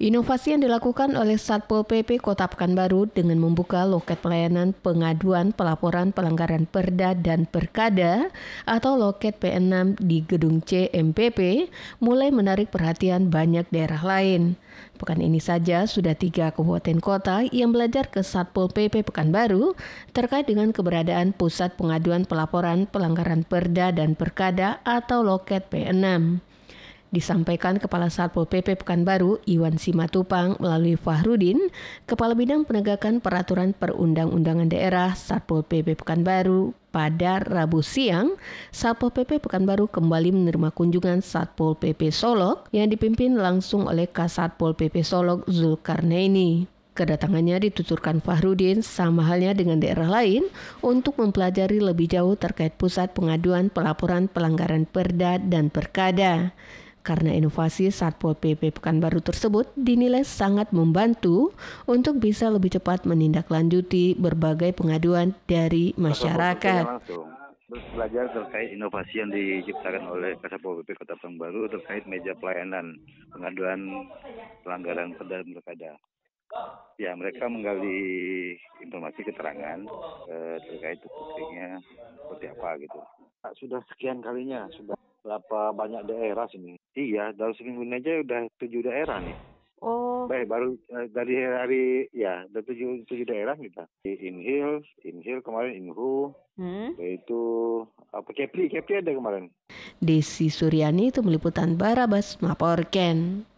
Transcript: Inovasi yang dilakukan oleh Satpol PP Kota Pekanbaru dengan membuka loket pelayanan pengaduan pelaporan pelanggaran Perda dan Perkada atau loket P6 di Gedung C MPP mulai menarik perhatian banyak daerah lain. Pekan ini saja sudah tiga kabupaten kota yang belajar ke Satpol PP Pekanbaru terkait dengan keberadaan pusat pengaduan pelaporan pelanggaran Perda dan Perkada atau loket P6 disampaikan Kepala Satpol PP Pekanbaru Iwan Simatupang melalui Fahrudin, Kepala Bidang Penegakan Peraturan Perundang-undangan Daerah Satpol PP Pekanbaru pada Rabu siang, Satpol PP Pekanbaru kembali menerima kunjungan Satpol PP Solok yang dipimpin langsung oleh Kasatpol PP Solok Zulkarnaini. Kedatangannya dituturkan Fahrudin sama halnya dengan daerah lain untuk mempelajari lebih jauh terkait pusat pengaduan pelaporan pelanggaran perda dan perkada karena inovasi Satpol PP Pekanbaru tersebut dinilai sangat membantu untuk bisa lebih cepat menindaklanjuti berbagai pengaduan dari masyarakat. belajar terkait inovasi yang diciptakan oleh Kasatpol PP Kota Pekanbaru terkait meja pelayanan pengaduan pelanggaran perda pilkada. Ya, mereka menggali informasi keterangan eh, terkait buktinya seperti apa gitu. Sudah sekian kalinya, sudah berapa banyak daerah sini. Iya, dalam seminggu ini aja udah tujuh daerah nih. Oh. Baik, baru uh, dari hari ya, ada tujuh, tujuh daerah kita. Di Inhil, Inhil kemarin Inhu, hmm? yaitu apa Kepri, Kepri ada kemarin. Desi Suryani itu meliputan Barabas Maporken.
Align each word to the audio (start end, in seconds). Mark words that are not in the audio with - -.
Inovasi 0.00 0.56
yang 0.56 0.64
dilakukan 0.64 1.12
oleh 1.12 1.36
Satpol 1.36 1.84
PP 1.84 2.24
Kota 2.24 2.48
Pekanbaru 2.48 3.12
dengan 3.12 3.36
membuka 3.36 3.84
loket 3.84 4.16
pelayanan 4.24 4.72
pengaduan 4.72 5.52
pelaporan 5.52 6.08
pelanggaran 6.16 6.64
Perda 6.64 7.12
dan 7.12 7.44
Perkada 7.44 8.32
atau 8.64 8.96
loket 8.96 9.36
P6 9.36 10.00
di 10.00 10.24
Gedung 10.24 10.64
C 10.64 10.88
MPP 10.88 11.68
mulai 12.00 12.32
menarik 12.32 12.72
perhatian 12.72 13.28
banyak 13.28 13.68
daerah 13.68 14.00
lain. 14.00 14.56
Pekan 14.96 15.20
ini 15.20 15.36
saja 15.36 15.84
sudah 15.84 16.16
tiga 16.16 16.48
kabupaten 16.48 16.96
kota 16.96 17.44
yang 17.52 17.68
belajar 17.68 18.08
ke 18.08 18.24
Satpol 18.24 18.72
PP 18.72 19.04
Pekanbaru 19.04 19.76
terkait 20.16 20.48
dengan 20.48 20.72
keberadaan 20.72 21.36
pusat 21.36 21.76
pengaduan 21.76 22.24
pelaporan 22.24 22.88
pelanggaran 22.88 23.44
Perda 23.44 23.92
dan 23.92 24.16
Perkada 24.16 24.80
atau 24.80 25.20
loket 25.20 25.68
P6 25.68 26.40
disampaikan 27.10 27.76
Kepala 27.78 28.08
Satpol 28.08 28.46
PP 28.46 28.78
Pekanbaru 28.82 29.42
Iwan 29.46 29.76
Simatupang 29.76 30.56
melalui 30.62 30.94
Fahrudin, 30.94 31.70
Kepala 32.06 32.38
Bidang 32.38 32.62
Penegakan 32.62 33.18
Peraturan 33.18 33.74
Perundang-undangan 33.74 34.70
Daerah 34.70 35.14
Satpol 35.18 35.66
PP 35.66 35.98
Pekanbaru 35.98 36.74
pada 36.90 37.42
Rabu 37.42 37.82
siang, 37.82 38.38
Satpol 38.70 39.14
PP 39.14 39.42
Pekanbaru 39.42 39.90
kembali 39.90 40.30
menerima 40.34 40.70
kunjungan 40.74 41.22
Satpol 41.22 41.78
PP 41.78 42.14
Solok 42.14 42.70
yang 42.70 42.90
dipimpin 42.90 43.38
langsung 43.38 43.90
oleh 43.90 44.06
Kasatpol 44.10 44.78
PP 44.78 45.02
Solok 45.02 45.46
Zulkarnaini. 45.50 46.70
Kedatangannya 46.90 47.70
dituturkan 47.70 48.18
Fahrudin 48.18 48.82
sama 48.82 49.22
halnya 49.22 49.54
dengan 49.54 49.78
daerah 49.78 50.10
lain 50.10 50.50
untuk 50.82 51.22
mempelajari 51.22 51.78
lebih 51.78 52.10
jauh 52.10 52.34
terkait 52.34 52.74
pusat 52.74 53.14
pengaduan 53.14 53.70
pelaporan 53.70 54.26
pelanggaran 54.26 54.84
perda 54.84 55.38
dan 55.38 55.70
perkada 55.70 56.50
karena 57.00 57.32
inovasi 57.32 57.88
Satpol 57.88 58.36
PP 58.36 58.76
Pekanbaru 58.76 59.24
tersebut 59.24 59.68
dinilai 59.74 60.22
sangat 60.22 60.70
membantu 60.70 61.52
untuk 61.88 62.20
bisa 62.20 62.52
lebih 62.52 62.76
cepat 62.76 63.08
menindaklanjuti 63.08 64.16
berbagai 64.20 64.76
pengaduan 64.76 65.32
dari 65.48 65.96
masyarakat. 65.96 66.84
belajar 67.70 68.26
terkait 68.34 68.74
inovasi 68.74 69.22
yang 69.22 69.30
diciptakan 69.30 70.02
oleh 70.10 70.34
Kasatpol 70.42 70.82
PP 70.82 70.98
Kota 70.98 71.14
Pekanbaru 71.22 71.70
terkait 71.70 72.02
meja 72.10 72.34
pelayanan 72.34 72.98
pengaduan 73.30 74.10
pelanggaran 74.66 75.14
perda 75.14 75.46
pilkada. 75.46 75.94
Ya, 76.98 77.14
mereka 77.14 77.46
menggali 77.46 78.58
informasi 78.82 79.22
keterangan 79.22 79.86
eh, 80.26 80.56
terkait 80.66 80.98
buktinya 80.98 81.78
seperti 82.26 82.46
apa 82.50 82.68
gitu. 82.82 83.00
Sudah 83.54 83.80
sekian 83.94 84.18
kalinya, 84.18 84.66
sudah 84.74 84.98
berapa 85.20 85.72
banyak 85.76 86.08
daerah 86.08 86.46
sini. 86.48 86.76
Iya, 86.96 87.36
dalam 87.36 87.54
seminggu 87.54 87.84
ini 87.86 88.00
aja 88.00 88.20
udah 88.24 88.40
tujuh 88.60 88.80
daerah 88.84 89.20
nih. 89.22 89.38
Oh. 89.80 90.28
Baik, 90.28 90.52
baru 90.52 90.76
uh, 90.92 91.08
dari 91.08 91.40
hari 91.40 91.84
ya, 92.12 92.44
ada 92.44 92.60
tujuh, 92.60 93.08
tujuh 93.08 93.24
daerah 93.24 93.56
kita. 93.56 93.88
Di 94.04 94.12
Inhil, 94.28 94.84
Inhil 95.08 95.40
kemarin 95.40 95.72
Inhu, 95.72 96.36
hmm? 96.60 97.00
yaitu 97.00 97.40
apa 98.12 98.28
Kepri, 98.36 98.68
Kepri 98.68 99.00
ada 99.00 99.16
kemarin. 99.16 99.48
Desi 99.96 100.52
Suryani 100.52 101.08
itu 101.08 101.24
meliputan 101.24 101.80
Barabas 101.80 102.36
Maporken. 102.44 103.48